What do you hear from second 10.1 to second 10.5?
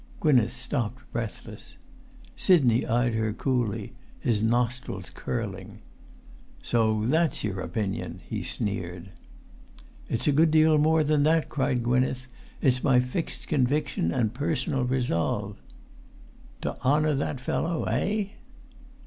a good